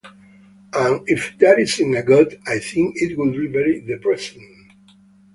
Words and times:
And 0.73 1.03
if 1.07 1.37
there 1.37 1.59
isn't 1.59 1.93
a 1.95 2.01
God, 2.01 2.35
I 2.47 2.57
think 2.57 2.95
it 2.99 3.15
would 3.19 3.33
be 3.33 3.45
very 3.45 3.81
depressing. 3.81 4.71